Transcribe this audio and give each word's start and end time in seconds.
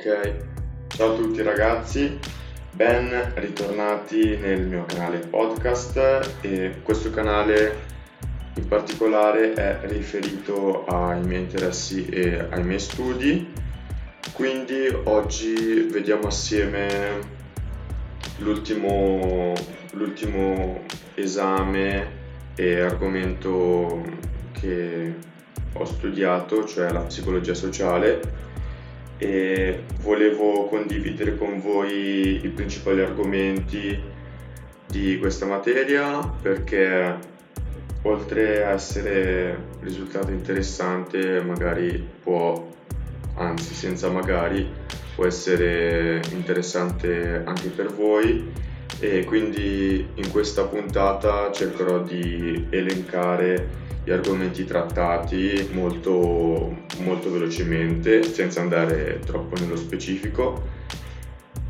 Ok, 0.00 0.32
ciao 0.86 1.12
a 1.12 1.16
tutti 1.16 1.42
ragazzi, 1.42 2.20
ben 2.70 3.32
ritornati 3.34 4.36
nel 4.36 4.64
mio 4.64 4.84
canale 4.84 5.18
podcast. 5.18 6.36
E 6.40 6.82
questo 6.84 7.10
canale 7.10 7.74
in 8.54 8.68
particolare 8.68 9.54
è 9.54 9.80
riferito 9.88 10.84
ai 10.84 11.20
miei 11.22 11.40
interessi 11.42 12.06
e 12.06 12.46
ai 12.48 12.62
miei 12.62 12.78
studi, 12.78 13.52
quindi 14.34 14.86
oggi 15.02 15.88
vediamo 15.90 16.28
assieme 16.28 17.18
l'ultimo, 18.36 19.52
l'ultimo 19.94 20.82
esame 21.16 22.06
e 22.54 22.80
argomento 22.82 24.06
che 24.52 25.12
ho 25.72 25.84
studiato, 25.84 26.64
cioè 26.66 26.92
la 26.92 27.00
psicologia 27.00 27.54
sociale 27.54 28.46
e 29.18 29.84
volevo 30.00 30.66
condividere 30.66 31.36
con 31.36 31.60
voi 31.60 32.40
i 32.44 32.48
principali 32.48 33.00
argomenti 33.00 34.00
di 34.86 35.18
questa 35.18 35.44
materia 35.44 36.20
perché 36.20 37.18
oltre 38.02 38.64
a 38.64 38.70
essere 38.70 39.66
risultato 39.80 40.30
interessante 40.30 41.42
magari 41.42 42.06
può, 42.22 42.68
anzi 43.34 43.74
senza 43.74 44.08
magari, 44.08 44.66
può 45.14 45.26
essere 45.26 46.22
interessante 46.30 47.42
anche 47.44 47.68
per 47.68 47.92
voi 47.92 48.50
e 49.00 49.24
quindi 49.24 50.08
in 50.14 50.30
questa 50.30 50.64
puntata 50.64 51.52
cercherò 51.52 52.02
di 52.02 52.66
elencare 52.70 53.86
gli 54.04 54.10
argomenti 54.10 54.64
trattati 54.64 55.68
molto, 55.72 56.76
molto 57.00 57.30
velocemente 57.30 58.22
senza 58.22 58.60
andare 58.60 59.20
troppo 59.24 59.54
nello 59.60 59.76
specifico. 59.76 60.76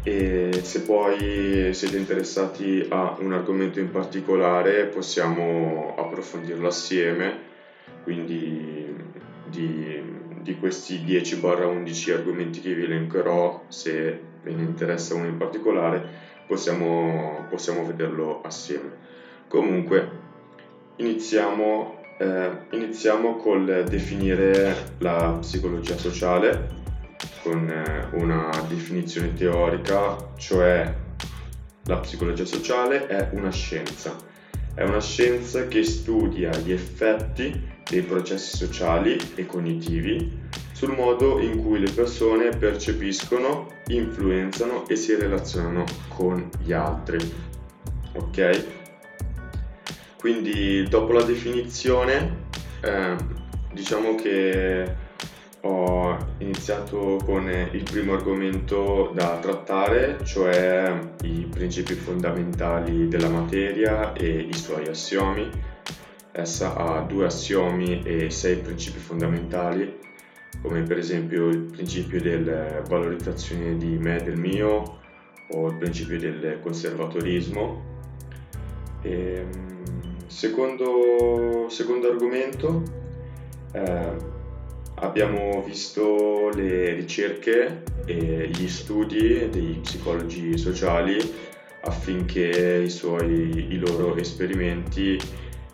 E 0.04 0.60
se 0.62 0.82
poi 0.82 1.74
siete 1.74 1.98
interessati 1.98 2.86
a 2.88 3.16
un 3.18 3.32
argomento 3.32 3.78
in 3.78 3.90
particolare 3.90 4.84
possiamo 4.86 5.94
approfondirlo 5.98 6.66
assieme. 6.66 7.46
Quindi 8.04 8.96
di, 9.50 10.00
di 10.40 10.56
questi 10.56 11.02
10-11 11.04 12.12
argomenti 12.12 12.60
che 12.60 12.72
vi 12.72 12.84
elencherò 12.84 13.64
se 13.68 14.20
ve 14.42 14.52
ne 14.52 14.62
interessa 14.62 15.14
uno 15.14 15.26
in 15.26 15.36
particolare 15.36 16.27
possiamo, 16.48 17.46
possiamo 17.48 17.86
vederlo 17.86 18.40
assieme 18.42 18.90
comunque 19.46 20.10
iniziamo 20.96 21.98
eh, 22.18 22.50
iniziamo 22.70 23.36
col 23.36 23.84
definire 23.88 24.94
la 24.98 25.36
psicologia 25.40 25.96
sociale 25.96 26.68
con 27.42 27.68
eh, 27.68 28.08
una 28.16 28.50
definizione 28.68 29.34
teorica, 29.34 30.16
cioè 30.36 30.92
la 31.84 31.96
psicologia 31.98 32.44
sociale 32.44 33.06
è 33.06 33.30
una 33.32 33.50
scienza. 33.50 34.16
È 34.74 34.82
una 34.82 35.00
scienza 35.00 35.66
che 35.66 35.82
studia 35.82 36.50
gli 36.50 36.72
effetti 36.72 37.76
dei 37.88 38.02
processi 38.02 38.56
sociali 38.56 39.18
e 39.34 39.46
cognitivi 39.46 40.46
sul 40.72 40.94
modo 40.94 41.40
in 41.40 41.62
cui 41.62 41.80
le 41.80 41.90
persone 41.90 42.50
percepiscono, 42.50 43.68
influenzano 43.88 44.86
e 44.86 44.94
si 44.94 45.14
relazionano 45.16 45.84
con 46.08 46.48
gli 46.62 46.72
altri. 46.72 47.18
Ok? 48.14 48.66
Quindi 50.18 50.84
dopo 50.88 51.12
la 51.12 51.22
definizione 51.22 52.46
eh, 52.80 53.16
diciamo 53.72 54.14
che 54.14 55.06
ho 55.62 56.16
iniziato 56.38 57.18
con 57.24 57.48
il 57.48 57.82
primo 57.82 58.14
argomento 58.14 59.10
da 59.12 59.38
trattare, 59.40 60.18
cioè 60.24 60.96
i 61.22 61.48
principi 61.50 61.94
fondamentali 61.94 63.08
della 63.08 63.28
materia 63.28 64.12
e 64.12 64.46
i 64.48 64.54
suoi 64.54 64.86
assiomi. 64.86 65.50
Essa 66.38 66.76
ha 66.76 67.00
due 67.00 67.26
assiomi 67.26 68.02
e 68.04 68.30
sei 68.30 68.58
principi 68.58 68.98
fondamentali, 68.98 69.98
come 70.62 70.82
per 70.82 70.96
esempio 70.96 71.48
il 71.48 71.64
principio 71.64 72.20
della 72.20 72.80
valorizzazione 72.82 73.76
di 73.76 73.98
me 73.98 74.20
e 74.20 74.22
del 74.22 74.36
mio 74.36 75.00
o 75.50 75.68
il 75.68 75.74
principio 75.74 76.16
del 76.16 76.60
conservatorismo. 76.62 77.82
E, 79.02 79.10
ehm, 79.10 79.68
Secondo, 80.28 81.66
secondo 81.70 82.10
argomento, 82.10 82.82
eh, 83.72 84.12
abbiamo 84.96 85.62
visto 85.62 86.50
le 86.54 86.92
ricerche 86.92 87.82
e 88.04 88.50
gli 88.52 88.68
studi 88.68 89.48
dei 89.48 89.78
psicologi 89.82 90.58
sociali 90.58 91.18
affinché 91.80 92.82
i, 92.84 92.90
suoi, 92.90 93.72
i 93.72 93.78
loro 93.78 94.16
esperimenti 94.16 95.18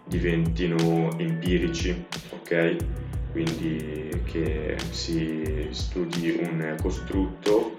diventino 0.04 1.16
empirici, 1.19 2.04
ok? 2.31 2.76
Quindi 3.32 4.09
che 4.25 4.76
si 4.91 5.69
studi 5.70 6.38
un 6.41 6.76
costrutto 6.81 7.75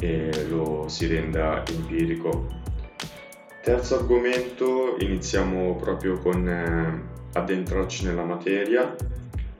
e 0.00 0.46
lo 0.48 0.86
si 0.88 1.06
renda 1.06 1.64
empirico. 1.66 2.46
Terzo 3.62 3.96
argomento, 3.96 4.96
iniziamo 4.98 5.76
proprio 5.76 6.18
con 6.18 6.48
eh, 6.48 7.02
addentrarci 7.32 8.04
nella 8.06 8.24
materia 8.24 8.94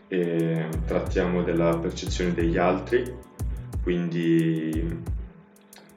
e 0.09 0.67
trattiamo 0.87 1.43
della 1.43 1.77
percezione 1.77 2.33
degli 2.33 2.57
altri, 2.57 3.05
quindi, 3.83 4.87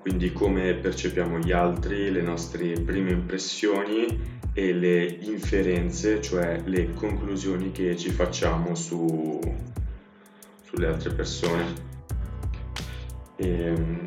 quindi 0.02 0.34
come 0.34 0.74
percepiamo 0.74 1.38
gli 1.38 1.52
altri, 1.52 2.12
le 2.12 2.22
nostre 2.22 2.74
prime 2.80 3.12
impressioni 3.12 4.40
e 4.52 4.74
le 4.74 5.04
inferenze, 5.06 6.22
cioè 6.22 6.60
le 6.66 6.92
conclusioni 6.94 7.72
che 7.72 7.96
ci 7.96 8.10
facciamo 8.10 8.74
su, 8.74 9.40
sulle 10.64 10.88
altre 10.88 11.14
persone. 11.14 11.90
E, 13.36 13.48
ehm, 13.48 14.06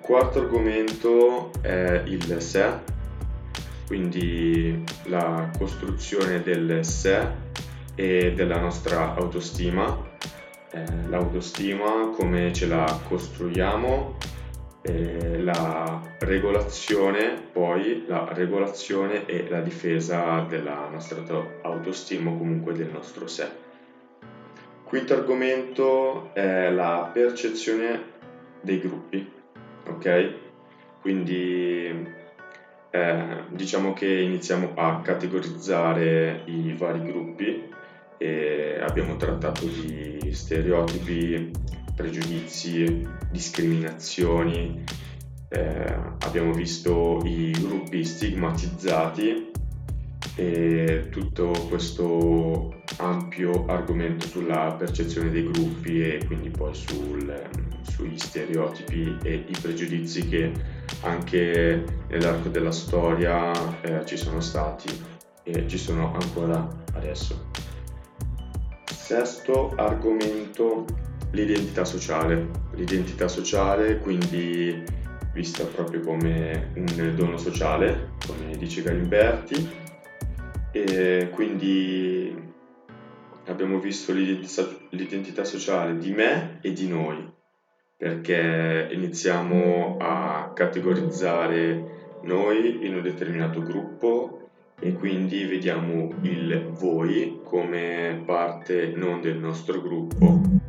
quarto 0.00 0.40
argomento 0.40 1.52
è 1.62 2.02
il 2.06 2.40
sé. 2.40 2.94
Quindi 3.86 4.84
la 5.04 5.48
costruzione 5.56 6.42
del 6.42 6.84
sé 6.84 7.24
e 7.94 8.32
della 8.34 8.58
nostra 8.58 9.14
autostima, 9.14 9.96
eh, 10.72 10.84
l'autostima 11.08 12.10
come 12.16 12.52
ce 12.52 12.66
la 12.66 13.00
costruiamo, 13.06 14.16
eh, 14.86 15.42
la 15.42 16.00
regolazione, 16.20 17.42
poi 17.52 18.04
la 18.06 18.28
regolazione 18.32 19.26
e 19.26 19.48
la 19.48 19.60
difesa 19.60 20.46
della 20.48 20.88
nostra 20.90 21.22
autostima 21.62 22.30
o 22.30 22.38
comunque 22.38 22.72
del 22.72 22.90
nostro 22.92 23.26
sé. 23.26 23.48
Quinto 24.84 25.14
argomento 25.14 26.30
è 26.32 26.70
la 26.70 27.10
percezione 27.12 28.14
dei 28.60 28.78
gruppi, 28.78 29.28
ok? 29.88 30.34
Quindi 31.00 32.14
eh, 32.90 33.44
diciamo 33.50 33.92
che 33.92 34.06
iniziamo 34.06 34.72
a 34.74 35.00
categorizzare 35.02 36.42
i 36.46 36.74
vari 36.78 37.02
gruppi 37.02 37.68
e 38.16 38.78
abbiamo 38.80 39.16
trattato 39.16 39.66
di 39.66 40.32
stereotipi, 40.32 41.50
pregiudizi, 41.96 43.08
discriminazioni, 43.30 44.84
eh, 45.48 45.96
abbiamo 46.20 46.52
visto 46.52 47.20
i 47.24 47.50
gruppi 47.52 48.04
stigmatizzati 48.04 49.50
e 50.34 51.08
tutto 51.10 51.50
questo 51.68 52.82
ampio 52.98 53.64
argomento 53.66 54.26
sulla 54.26 54.74
percezione 54.78 55.30
dei 55.30 55.50
gruppi 55.50 56.02
e 56.02 56.24
quindi 56.26 56.50
poi 56.50 56.74
sul, 56.74 57.48
sugli 57.82 58.18
stereotipi 58.18 59.16
e 59.22 59.46
i 59.48 59.56
pregiudizi 59.60 60.28
che 60.28 60.52
anche 61.00 61.84
nell'arco 62.08 62.50
della 62.50 62.72
storia 62.72 63.80
eh, 63.80 64.04
ci 64.04 64.18
sono 64.18 64.40
stati 64.40 64.88
e 65.42 65.66
ci 65.66 65.78
sono 65.78 66.12
ancora 66.12 66.68
adesso. 66.92 67.50
Sesto 68.84 69.72
argomento, 69.76 70.84
l'identità 71.36 71.84
sociale. 71.84 72.48
L'identità 72.72 73.28
sociale 73.28 73.98
quindi 73.98 74.82
vista 75.34 75.64
proprio 75.64 76.00
come 76.00 76.72
un 76.76 77.14
dono 77.14 77.36
sociale, 77.36 78.12
come 78.26 78.56
dice 78.56 78.82
Galimberti, 78.82 79.68
e 80.72 81.28
quindi 81.32 82.34
abbiamo 83.44 83.78
visto 83.78 84.12
l'identità, 84.12 84.66
l'identità 84.90 85.44
sociale 85.44 85.98
di 85.98 86.10
me 86.12 86.58
e 86.62 86.72
di 86.72 86.88
noi, 86.88 87.30
perché 87.98 88.88
iniziamo 88.90 89.98
a 90.00 90.52
categorizzare 90.54 92.14
noi 92.22 92.86
in 92.86 92.94
un 92.94 93.02
determinato 93.02 93.60
gruppo 93.60 94.48
e 94.80 94.94
quindi 94.94 95.44
vediamo 95.44 96.14
il 96.22 96.70
voi 96.72 97.40
come 97.44 98.22
parte 98.24 98.92
non 98.94 99.20
del 99.20 99.36
nostro 99.36 99.80
gruppo 99.80 100.64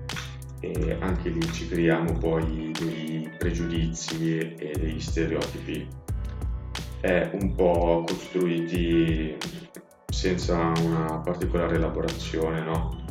e 0.59 0.98
anche 1.00 1.30
lì 1.30 1.42
ci 1.51 1.68
creiamo 1.68 2.13
poi 2.13 2.71
dei 2.80 3.30
pregiudizi 3.38 4.38
e 4.38 4.74
degli 4.75 5.00
stereotipi 5.00 5.88
è 7.00 7.30
un 7.33 7.54
po' 7.54 8.04
costruiti 8.06 9.38
senza 10.07 10.71
una 10.81 11.19
particolare 11.19 11.75
elaborazione, 11.75 12.62
no? 12.62 13.06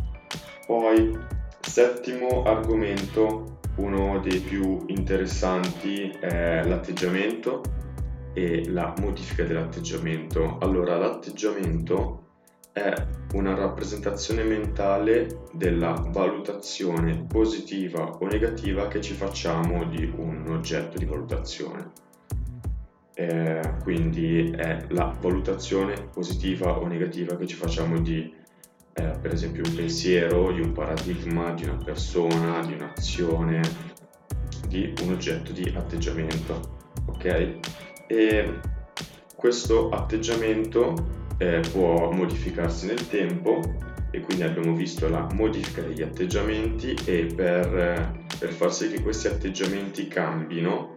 Poi, 0.67 1.17
settimo 1.61 2.43
argomento, 2.43 3.59
uno 3.77 4.19
dei 4.19 4.41
più 4.41 4.85
interessanti 4.89 6.09
è 6.21 6.63
l'atteggiamento 6.65 7.63
e 8.33 8.69
la 8.69 8.93
modifica 9.01 9.45
dell'atteggiamento. 9.45 10.59
Allora, 10.61 10.97
l'atteggiamento 10.99 12.26
è 12.77 12.95
una 13.33 13.55
rappresentazione 13.55 14.45
mentale 14.45 15.45
della 15.53 15.93
valutazione 15.93 17.25
positiva 17.27 18.19
o 18.19 18.27
negativa 18.27 18.87
che 18.87 19.01
ci 19.01 19.15
facciamo 19.15 19.87
di 19.87 20.13
un 20.15 20.45
oggetto 20.51 20.99
di 20.99 21.07
valutazione. 21.07 21.91
Eh, 23.15 23.77
quindi 23.83 24.51
è 24.51 24.85
la 24.91 25.17
valutazione 25.19 25.95
positiva 26.13 26.79
o 26.79 26.87
negativa 26.87 27.35
che 27.39 27.47
ci 27.47 27.57
facciamo 27.57 27.99
di, 27.99 28.31
eh, 28.93 29.19
per 29.23 29.33
esempio, 29.33 29.63
un 29.65 29.75
pensiero, 29.75 30.53
di 30.53 30.61
un 30.61 30.73
paradigma, 30.73 31.55
di 31.55 31.65
una 31.65 31.83
persona, 31.83 32.61
di 32.61 32.75
un'azione, 32.75 33.63
di 34.69 34.93
un 35.03 35.13
oggetto 35.13 35.51
di 35.53 35.73
atteggiamento. 35.75 36.77
Ok? 37.07 37.59
E 38.07 38.61
questo 39.35 39.89
atteggiamento 39.89 41.16
eh, 41.39 41.61
può 41.73 42.11
modificarsi 42.11 42.87
nel 42.87 43.09
tempo 43.09 43.61
e 44.11 44.21
quindi 44.21 44.45
abbiamo 44.45 44.75
visto 44.75 45.09
la 45.09 45.27
modifica 45.35 45.83
degli 45.83 46.03
atteggiamenti 46.03 46.97
e 47.05 47.27
per, 47.35 47.77
eh, 47.77 48.25
per 48.39 48.51
far 48.51 48.73
sì 48.73 48.91
che 48.91 49.03
questi 49.03 49.27
atteggiamenti 49.27 50.09
cambino 50.09 50.95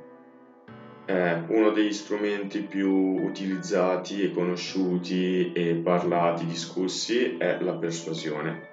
eh, 1.09 1.41
uno 1.47 1.71
degli 1.71 1.91
strumenti 1.91 2.61
più 2.61 2.91
utilizzati 2.91 4.21
e 4.21 4.31
conosciuti 4.31 5.51
e 5.53 5.73
parlati, 5.73 6.45
discussi 6.45 7.35
è 7.37 7.57
la 7.61 7.73
persuasione. 7.73 8.67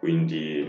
Quindi 0.00 0.68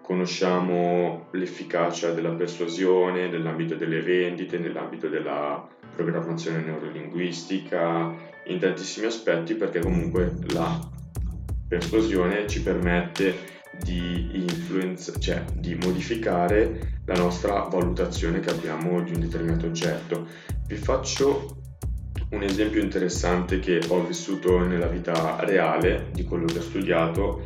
conosciamo 0.00 1.26
l'efficacia 1.32 2.12
della 2.12 2.30
persuasione 2.30 3.28
nell'ambito 3.28 3.74
delle 3.74 4.00
vendite, 4.00 4.58
nell'ambito 4.58 5.08
della 5.08 5.68
programmazione 5.94 6.62
neurolinguistica, 6.62 8.32
in 8.46 8.58
tantissimi 8.58 9.06
aspetti 9.06 9.54
perché 9.54 9.80
comunque 9.80 10.36
la 10.52 10.90
persuasione 11.66 12.46
ci 12.46 12.62
permette 12.62 13.52
di, 13.82 14.30
influenza, 14.34 15.12
cioè, 15.18 15.42
di 15.54 15.74
modificare 15.74 17.00
la 17.06 17.14
nostra 17.14 17.62
valutazione 17.62 18.40
che 18.40 18.50
abbiamo 18.50 19.02
di 19.02 19.12
un 19.12 19.20
determinato 19.20 19.66
oggetto. 19.66 20.26
Vi 20.66 20.76
faccio 20.76 21.56
un 22.30 22.42
esempio 22.42 22.80
interessante 22.80 23.60
che 23.60 23.80
ho 23.88 24.04
vissuto 24.04 24.58
nella 24.58 24.86
vita 24.86 25.36
reale 25.44 26.08
di 26.12 26.24
quello 26.24 26.46
che 26.46 26.58
ho 26.58 26.62
studiato 26.62 27.44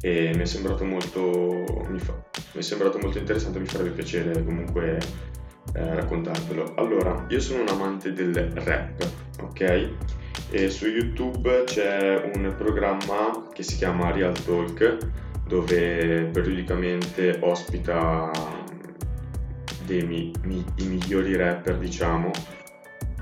e 0.00 0.32
mi 0.34 0.42
è 0.42 0.46
sembrato 0.46 0.84
molto, 0.84 1.84
mi 1.88 1.98
fa, 1.98 2.12
mi 2.52 2.60
è 2.60 2.62
sembrato 2.62 2.98
molto 2.98 3.18
interessante, 3.18 3.58
mi 3.58 3.66
farebbe 3.66 3.90
piacere 3.90 4.44
comunque 4.44 4.98
eh, 5.74 5.94
raccontarvelo. 5.94 6.74
Allora, 6.76 7.26
io 7.28 7.40
sono 7.40 7.62
un 7.62 7.68
amante 7.68 8.12
del 8.12 8.34
rap, 8.34 9.06
ok? 9.42 9.90
E 10.52 10.68
su 10.68 10.88
YouTube 10.88 11.62
c'è 11.64 12.30
un 12.34 12.52
programma 12.56 13.46
che 13.52 13.62
si 13.62 13.76
chiama 13.76 14.10
Real 14.10 14.32
Talk 14.32 14.98
dove 15.46 16.28
periodicamente 16.32 17.38
ospita 17.40 18.30
dei 19.84 20.04
mi, 20.04 20.32
mi, 20.44 20.64
i 20.76 20.86
migliori 20.86 21.36
rapper, 21.36 21.78
diciamo, 21.78 22.30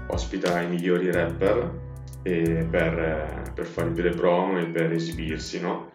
ospita 0.08 0.60
i 0.60 0.69
migliori 0.69 1.10
rapper 1.12 1.86
per, 2.22 3.52
per 3.54 3.64
fare 3.66 3.92
delle 3.92 4.10
promo 4.10 4.58
e 4.58 4.66
per 4.66 4.92
esibirsi, 4.92 5.60
no? 5.60 5.90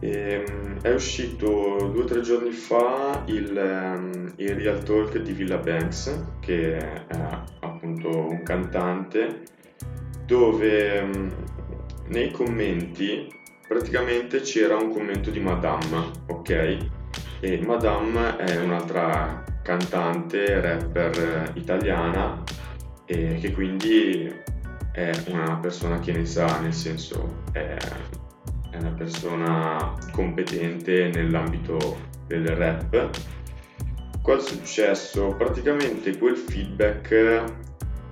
E, 0.00 0.44
ehm, 0.46 0.80
è 0.82 0.92
uscito 0.92 1.90
due 1.92 2.02
o 2.02 2.04
tre 2.04 2.20
giorni 2.20 2.50
fa 2.50 3.22
il, 3.26 3.56
ehm, 3.56 4.32
il, 4.36 4.54
Real 4.54 4.82
Talk 4.82 5.18
di 5.18 5.32
Villa 5.32 5.56
Banks, 5.56 6.24
che 6.40 6.76
è 6.76 7.06
appunto 7.60 8.08
un 8.28 8.42
cantante, 8.42 9.42
dove 10.26 10.98
ehm, 10.98 11.34
nei 12.08 12.30
commenti 12.30 13.32
praticamente 13.66 14.40
c'era 14.40 14.76
un 14.76 14.90
commento 14.90 15.30
di 15.30 15.40
Madame, 15.40 16.10
ok? 16.26 16.78
E 17.40 17.60
Madame 17.64 18.36
è 18.36 18.60
un'altra 18.60 19.44
cantante, 19.62 20.60
rapper 20.60 21.52
italiana, 21.54 22.42
e 23.04 23.38
che 23.40 23.52
quindi 23.52 24.32
è 24.92 25.12
una 25.28 25.56
persona 25.56 25.98
che 25.98 26.12
ne 26.12 26.24
sa, 26.24 26.60
nel 26.60 26.72
senso 26.72 27.42
è 27.52 27.76
è 28.76 28.80
una 28.80 28.90
persona 28.90 29.94
competente 30.12 31.08
nell'ambito 31.08 31.96
del 32.26 32.46
rap. 32.48 33.10
Cosa 34.20 34.46
è 34.46 34.52
successo? 34.52 35.34
Praticamente 35.36 36.18
quel 36.18 36.36
feedback 36.36 37.44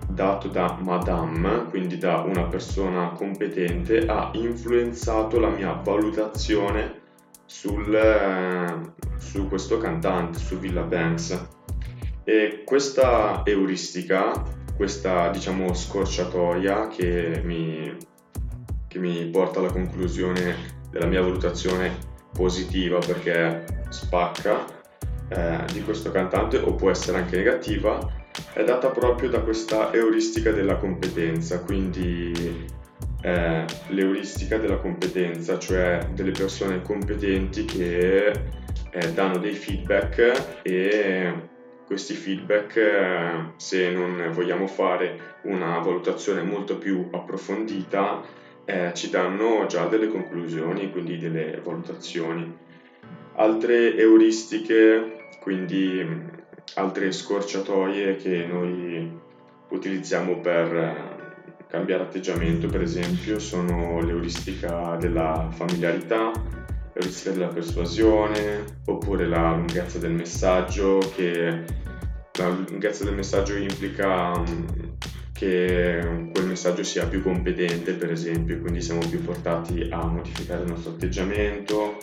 dato 0.09 0.49
da 0.49 0.79
Madame, 0.81 1.67
quindi 1.69 1.99
da 1.99 2.19
una 2.19 2.45
persona 2.45 3.11
competente, 3.11 4.07
ha 4.07 4.31
influenzato 4.35 5.39
la 5.39 5.49
mia 5.49 5.73
valutazione 5.73 7.03
sul, 7.45 8.93
su 9.17 9.49
questo 9.49 9.79
cantante, 9.79 10.39
su 10.39 10.59
Villa 10.59 10.83
Banks. 10.83 11.49
E 12.25 12.63
questa 12.65 13.43
euristica, 13.45 14.43
questa 14.77 15.29
diciamo 15.31 15.75
scorciatoia 15.75 16.89
che 16.89 17.43
mi 17.45 18.13
che 18.95 19.01
mi 19.01 19.27
porta 19.27 19.59
alla 19.59 19.73
conclusione 19.73 20.55
della 20.89 21.07
mia 21.07 21.21
valutazione 21.21 21.99
positiva 22.33 23.01
perché 23.01 23.65
spacca 23.89 24.65
eh, 25.29 25.65
di 25.73 25.83
questo 25.83 26.13
cantante 26.13 26.59
o 26.59 26.77
può 26.77 26.91
essere 26.91 27.19
anche 27.19 27.37
negativa 27.37 27.99
è 28.53 28.65
data 28.65 28.89
proprio 28.89 29.29
da 29.29 29.41
questa 29.41 29.93
euristica 29.93 30.51
della 30.51 30.77
competenza 30.77 31.61
quindi 31.61 32.67
eh, 33.23 33.65
l'euristica 33.89 34.59
della 34.59 34.77
competenza 34.77 35.59
cioè 35.59 36.09
delle 36.13 36.33
persone 36.33 36.83
competenti 36.83 37.65
che 37.65 38.27
eh, 38.91 39.13
danno 39.13 39.39
dei 39.39 39.55
feedback 39.55 40.61
e 40.63 41.33
questi 41.87 42.15
feedback 42.15 42.77
eh, 42.77 43.53
se 43.57 43.91
non 43.91 44.31
vogliamo 44.33 44.67
fare 44.67 45.39
una 45.43 45.79
valutazione 45.79 46.43
molto 46.43 46.77
più 46.79 47.09
approfondita 47.13 48.43
eh, 48.65 48.93
ci 48.95 49.11
danno 49.11 49.67
già 49.67 49.87
delle 49.87 50.09
conclusioni, 50.09 50.91
quindi 50.91 51.19
delle 51.19 51.61
valutazioni. 51.63 52.63
Altre 53.37 53.97
euristiche, 53.97 55.29
quindi 55.41 56.33
altre 56.75 57.13
scorciatoie 57.13 58.17
che 58.17 58.47
noi 58.47 59.11
utilizziamo 59.71 60.41
per 60.41 60.75
eh, 60.75 61.67
cambiare 61.69 62.03
atteggiamento, 62.05 62.69
per 62.69 62.83
esempio, 62.83 63.39
sono 63.39 64.01
l'euristica 64.01 64.97
della 64.97 65.49
familiarità, 65.53 66.31
l'euristica 66.93 67.31
della 67.33 67.49
persuasione, 67.49 68.65
oppure 68.87 69.27
la 69.27 69.55
lunghezza 69.55 69.99
del 69.99 70.13
messaggio, 70.13 70.99
che 71.15 71.65
la 72.39 72.49
lunghezza 72.49 73.05
del 73.05 73.15
messaggio 73.15 73.57
implica 73.57 74.33
che 75.33 76.29
quel 76.33 76.47
messaggio 76.47 76.85
sia 76.85 77.07
più 77.07 77.23
competente, 77.23 77.93
per 77.95 78.13
esempio, 78.13 78.61
quindi 78.61 78.81
siamo 78.81 79.01
più 79.09 79.23
portati 79.23 79.89
a 79.91 80.05
modificare 80.05 80.63
il 80.63 80.69
nostro 80.69 80.93
atteggiamento, 80.93 81.99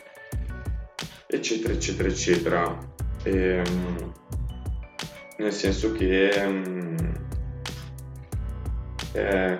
eccetera, 1.28 1.74
eccetera, 1.74 2.10
eccetera. 2.10 2.78
E, 3.24 3.63
ehm, 3.63 4.13
nel 5.41 5.53
senso 5.53 5.91
che 5.91 6.31
um, 6.45 6.95
eh, 9.13 9.60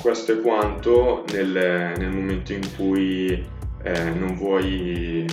questo 0.00 0.32
è 0.32 0.40
quanto 0.40 1.24
nel, 1.32 1.92
nel 1.96 2.10
momento 2.10 2.52
in 2.52 2.74
cui 2.76 3.46
eh, 3.82 4.10
non 4.10 4.34
vuoi 4.34 5.24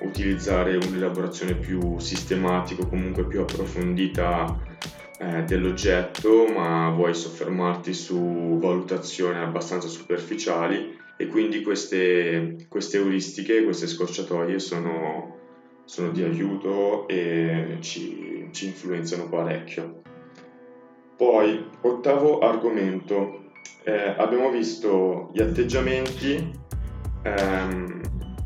utilizzare 0.00 0.76
un'elaborazione 0.76 1.54
più 1.54 1.98
sistematica 1.98 2.82
o 2.82 2.88
comunque 2.88 3.26
più 3.26 3.40
approfondita 3.40 4.60
eh, 5.18 5.42
dell'oggetto, 5.44 6.46
ma 6.46 6.90
vuoi 6.90 7.14
soffermarti 7.14 7.94
su 7.94 8.58
valutazioni 8.60 9.38
abbastanza 9.38 9.88
superficiali. 9.88 11.02
E 11.16 11.28
quindi 11.28 11.62
queste, 11.62 12.66
queste 12.68 12.96
euristiche, 12.98 13.62
queste 13.62 13.86
scorciatoie 13.86 14.58
sono, 14.58 15.33
sono 15.84 16.10
di 16.10 16.22
aiuto 16.22 17.06
e 17.08 17.78
ci, 17.80 18.48
ci, 18.52 18.66
influenzano 18.66 19.28
parecchio. 19.28 20.02
Poi, 21.16 21.64
ottavo 21.82 22.40
argomento, 22.40 23.50
eh, 23.84 24.14
abbiamo 24.16 24.50
visto 24.50 25.30
gli 25.32 25.40
atteggiamenti, 25.40 26.52
ehm, 27.22 28.00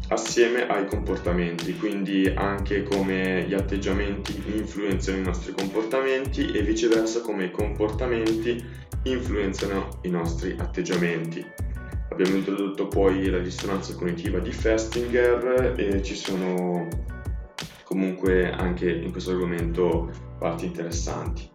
assieme 0.09 0.67
ai 0.67 0.87
comportamenti, 0.87 1.77
quindi 1.77 2.33
anche 2.35 2.83
come 2.83 3.45
gli 3.47 3.55
atteggiamenti 3.55 4.43
influenzano 4.55 5.19
i 5.19 5.23
nostri 5.23 5.53
comportamenti 5.53 6.51
e 6.51 6.63
viceversa 6.63 7.21
come 7.21 7.45
i 7.45 7.51
comportamenti 7.51 8.65
influenzano 9.05 9.89
i 10.03 10.11
nostri 10.11 10.57
atteggiamenti. 10.59 11.45
Abbiamo 12.11 12.37
introdotto 12.37 12.89
poi 12.89 13.29
la 13.29 13.39
dissonanza 13.39 13.95
cognitiva 13.95 14.39
di 14.39 14.51
Festinger 14.51 15.75
e 15.77 16.03
ci 16.03 16.17
sono 16.17 16.89
comunque 17.89 18.51
anche 18.51 18.91
in 18.91 19.11
questo 19.11 19.31
argomento 19.31 20.11
parti 20.39 20.67
interessanti. 20.67 21.49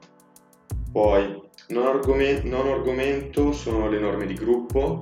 Poi, 0.92 1.40
non, 1.70 1.86
argomento, 1.86 2.48
non 2.48 2.68
argomento 2.68 3.52
sono 3.52 3.88
le 3.88 4.00
norme 4.00 4.26
di 4.26 4.34
gruppo, 4.34 5.00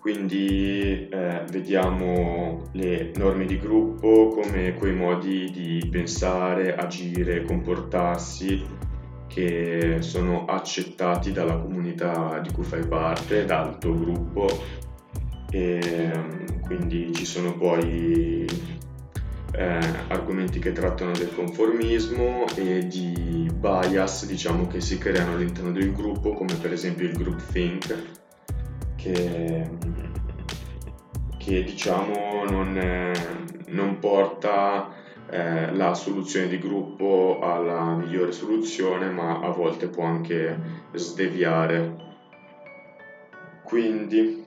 quindi 0.00 1.08
eh, 1.08 1.42
vediamo 1.50 2.62
le 2.72 3.10
norme 3.16 3.44
di 3.44 3.58
gruppo 3.58 4.28
come 4.28 4.74
quei 4.74 4.94
modi 4.94 5.50
di 5.50 5.88
pensare, 5.90 6.76
agire, 6.76 7.44
comportarsi 7.44 8.64
che 9.26 9.96
sono 9.98 10.44
accettati 10.44 11.32
dalla 11.32 11.58
comunità 11.58 12.38
di 12.38 12.52
cui 12.52 12.62
fai 12.62 12.86
parte, 12.86 13.44
dal 13.44 13.78
tuo 13.78 13.94
gruppo 13.94 14.46
e 15.50 15.80
ehm, 15.82 16.60
quindi 16.62 17.12
ci 17.12 17.24
sono 17.24 17.56
poi 17.56 18.46
eh, 19.52 19.80
argomenti 20.08 20.58
che 20.58 20.72
trattano 20.72 21.12
del 21.12 21.34
conformismo 21.34 22.46
e 22.54 22.86
di 22.86 23.50
bias 23.52 24.26
diciamo 24.26 24.66
che 24.66 24.80
si 24.80 24.98
creano 24.98 25.32
all'interno 25.32 25.72
del 25.72 25.92
gruppo 25.92 26.34
come 26.34 26.54
per 26.54 26.72
esempio 26.72 27.06
il 27.06 27.16
groupthink 27.16 28.16
che, 28.96 29.70
che 31.38 31.64
diciamo 31.64 32.44
non, 32.48 32.76
eh, 32.76 33.12
non 33.68 33.98
porta 33.98 34.92
eh, 35.30 35.72
la 35.74 35.94
soluzione 35.94 36.48
di 36.48 36.58
gruppo 36.58 37.38
alla 37.42 37.94
migliore 37.94 38.32
soluzione 38.32 39.10
ma 39.10 39.40
a 39.40 39.50
volte 39.50 39.88
può 39.88 40.04
anche 40.04 40.58
sdeviare. 40.92 42.06
Quindi 43.62 44.46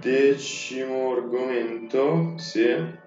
decimo 0.00 1.12
argomento 1.12 2.34
sì 2.36 3.02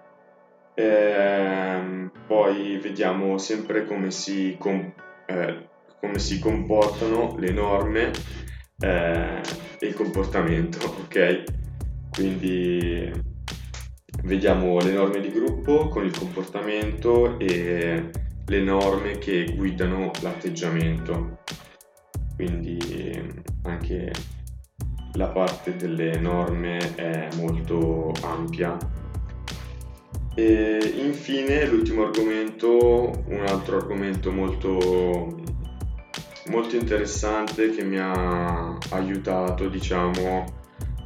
Ehm, 0.80 2.12
poi 2.28 2.78
vediamo 2.78 3.40
sempre 3.40 3.84
come 3.86 4.12
si, 4.12 4.58
com- 4.60 4.94
eh, 5.26 5.70
come 6.00 6.20
si 6.20 6.38
comportano 6.38 7.36
le 7.40 7.50
norme 7.50 8.12
eh, 8.80 9.42
e 9.80 9.88
il 9.88 9.96
comportamento, 9.96 10.78
ok? 11.02 11.44
Quindi 12.12 13.12
vediamo 14.24 14.78
le 14.78 14.92
norme 14.92 15.20
di 15.20 15.32
gruppo 15.32 15.88
con 15.88 16.06
il 16.06 16.16
comportamento 16.16 17.40
e 17.40 18.12
le 18.46 18.62
norme 18.62 19.18
che 19.18 19.56
guidano 19.56 20.12
l'atteggiamento. 20.22 21.40
Quindi 22.36 23.44
anche 23.64 24.12
la 25.14 25.30
parte 25.30 25.76
delle 25.76 26.20
norme 26.20 26.78
è 26.94 27.30
molto 27.36 28.12
ampia 28.22 28.78
e 30.40 30.94
infine 31.04 31.66
l'ultimo 31.66 32.04
argomento, 32.04 33.24
un 33.26 33.44
altro 33.48 33.78
argomento 33.78 34.32
molto, 34.32 35.36
molto 36.50 36.76
interessante 36.76 37.72
che 37.72 37.84
mi 37.84 37.98
ha 37.98 38.78
aiutato 38.92 39.68
diciamo 39.68 40.46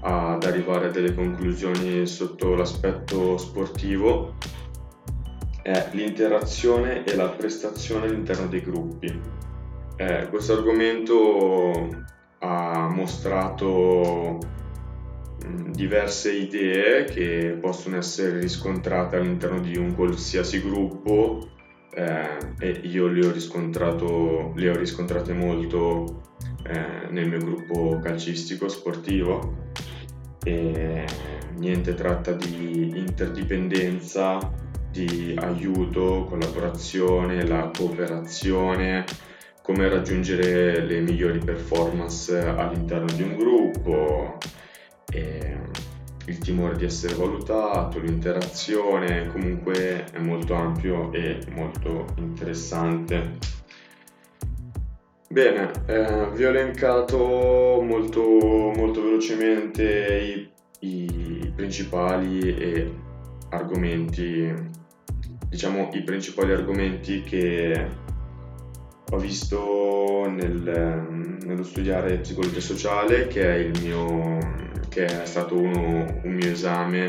ad 0.01 0.43
arrivare 0.43 0.87
a 0.87 0.91
delle 0.91 1.13
conclusioni 1.13 2.05
sotto 2.07 2.55
l'aspetto 2.55 3.37
sportivo 3.37 4.35
è 5.61 5.87
l'interazione 5.91 7.05
e 7.05 7.15
la 7.15 7.29
prestazione 7.29 8.07
all'interno 8.07 8.47
dei 8.47 8.61
gruppi. 8.61 9.17
Eh, 9.95 10.27
questo 10.27 10.57
argomento 10.57 11.87
ha 12.39 12.89
mostrato 12.89 14.59
diverse 15.71 16.31
idee 16.31 17.05
che 17.05 17.57
possono 17.59 17.97
essere 17.97 18.39
riscontrate 18.39 19.15
all'interno 19.15 19.59
di 19.59 19.77
un 19.77 19.95
qualsiasi 19.95 20.61
gruppo 20.61 21.49
eh, 21.93 22.37
e 22.59 22.69
io 22.83 23.07
le 23.07 23.25
ho, 23.25 23.33
le 24.55 24.69
ho 24.69 24.75
riscontrate 24.75 25.33
molto 25.33 26.21
eh, 26.63 27.07
nel 27.09 27.27
mio 27.27 27.39
gruppo 27.39 27.99
calcistico 28.01 28.67
sportivo. 28.67 29.69
E 30.43 31.05
niente 31.57 31.93
tratta 31.93 32.31
di 32.31 32.93
interdipendenza, 32.95 34.39
di 34.89 35.35
aiuto, 35.37 36.25
collaborazione, 36.27 37.45
la 37.45 37.69
cooperazione, 37.75 39.05
come 39.61 39.87
raggiungere 39.87 40.83
le 40.83 40.99
migliori 41.01 41.39
performance 41.39 42.37
all'interno 42.37 43.11
di 43.13 43.21
un 43.21 43.37
gruppo, 43.37 44.37
il 46.25 46.37
timore 46.37 46.77
di 46.77 46.85
essere 46.85 47.13
valutato, 47.15 47.99
l'interazione, 47.99 49.27
comunque 49.27 50.05
è 50.11 50.19
molto 50.19 50.53
ampio 50.53 51.11
e 51.11 51.39
molto 51.51 52.05
interessante. 52.15 53.37
Bene, 55.29 55.71
eh, 55.87 56.29
vi 56.33 56.43
ho 56.43 56.49
elencato 56.49 57.81
molto, 57.81 58.21
molto 58.21 59.01
velocemente 59.01 60.49
i, 60.79 60.87
i 60.87 61.51
principali 61.55 62.99
argomenti, 63.49 64.53
diciamo 65.47 65.89
i 65.93 66.03
principali 66.03 66.51
argomenti 66.51 67.21
che 67.21 67.87
ho 69.09 69.17
visto 69.17 70.25
nel, 70.29 71.39
nello 71.45 71.63
studiare 71.63 72.19
psicologia 72.19 72.59
sociale, 72.61 73.27
che 73.27 73.41
è 73.41 73.55
il 73.55 73.81
mio 73.81 74.37
che 74.91 75.05
è 75.05 75.25
stato 75.25 75.57
uno, 75.57 76.19
un 76.23 76.33
mio 76.33 76.51
esame 76.51 77.05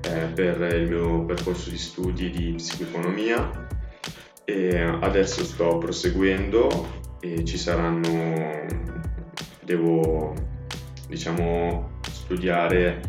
eh, 0.00 0.26
per 0.34 0.58
il 0.74 0.88
mio 0.88 1.24
percorso 1.26 1.68
di 1.68 1.76
studi 1.76 2.30
di 2.30 2.54
psicoeconomia. 2.54 3.68
E 4.44 4.80
adesso 4.80 5.44
sto 5.44 5.76
proseguendo 5.76 6.88
e 7.20 7.44
ci 7.44 7.58
saranno, 7.58 8.64
devo 9.62 10.34
diciamo 11.06 12.00
studiare 12.10 13.00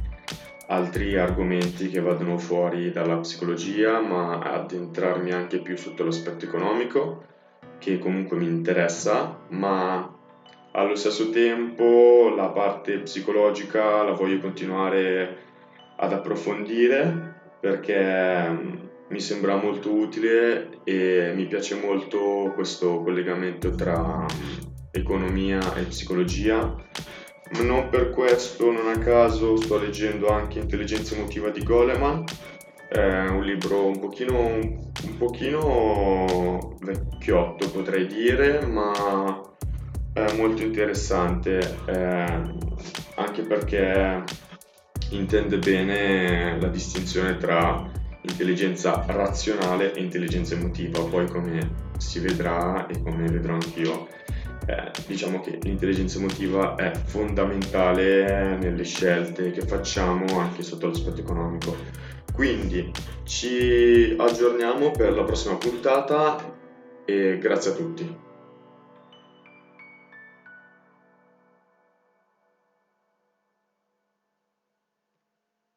altri 0.67 1.17
argomenti 1.17 1.89
che 1.89 2.01
vadano 2.01 2.37
fuori 2.37 2.91
dalla 2.91 3.17
psicologia 3.17 3.99
ma 4.01 4.39
addentrarmi 4.39 5.31
anche 5.31 5.59
più 5.59 5.77
sotto 5.77 6.03
l'aspetto 6.03 6.45
economico 6.45 7.25
che 7.77 7.99
comunque 7.99 8.37
mi 8.37 8.45
interessa 8.45 9.39
ma 9.49 10.20
allo 10.73 10.95
stesso 10.95 11.29
tempo 11.29 12.33
la 12.35 12.49
parte 12.49 12.99
psicologica 12.99 14.03
la 14.03 14.13
voglio 14.13 14.39
continuare 14.39 15.37
ad 15.97 16.13
approfondire 16.13 17.39
perché 17.59 18.49
mm, 18.49 18.73
mi 19.09 19.19
sembra 19.19 19.55
molto 19.55 19.93
utile 19.93 20.79
e 20.83 21.33
mi 21.35 21.45
piace 21.45 21.75
molto 21.75 22.51
questo 22.55 23.01
collegamento 23.01 23.75
tra 23.75 24.21
mm, 24.21 24.69
economia 24.91 25.59
e 25.75 25.83
psicologia. 25.83 26.75
Non 27.63 27.89
per 27.89 28.11
questo, 28.11 28.71
non 28.71 28.87
a 28.87 28.97
caso, 28.97 29.57
sto 29.57 29.77
leggendo 29.77 30.29
anche 30.29 30.59
Intelligenza 30.59 31.15
emotiva 31.15 31.49
di 31.49 31.61
Goleman, 31.61 32.23
è 32.87 33.27
un 33.27 33.43
libro 33.43 33.85
un 33.87 33.99
pochino, 33.99 34.37
un 34.39 35.17
pochino 35.17 36.77
vecchiotto 36.79 37.69
potrei 37.69 38.07
dire, 38.07 38.65
ma 38.65 39.50
è 40.13 40.33
molto 40.35 40.61
interessante 40.61 41.59
eh, 41.85 42.41
anche 43.15 43.41
perché 43.43 44.23
intende 45.09 45.57
bene 45.57 46.59
la 46.59 46.67
distinzione 46.67 47.37
tra 47.37 47.89
intelligenza 48.21 49.03
razionale 49.07 49.93
e 49.93 50.01
intelligenza 50.01 50.55
emotiva, 50.55 51.03
poi 51.03 51.27
come 51.27 51.89
si 51.97 52.19
vedrà 52.19 52.85
e 52.87 53.01
come 53.01 53.27
vedrò 53.27 53.53
anch'io, 53.53 54.07
eh, 54.67 54.91
diciamo 55.07 55.39
che 55.39 55.57
l'intelligenza 55.61 56.17
emotiva 56.19 56.75
è 56.75 56.91
fondamentale 56.93 58.57
nelle 58.57 58.83
scelte 58.83 59.51
che 59.51 59.61
facciamo 59.61 60.39
anche 60.39 60.61
sotto 60.61 60.87
l'aspetto 60.87 61.21
economico. 61.21 61.75
Quindi 62.33 62.91
ci 63.23 64.15
aggiorniamo 64.17 64.91
per 64.91 65.13
la 65.13 65.23
prossima 65.23 65.55
puntata 65.55 66.57
e 67.05 67.37
grazie 67.39 67.71
a 67.71 67.73
tutti. 67.73 68.29